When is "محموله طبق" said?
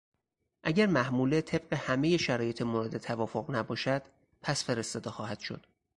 0.85-1.73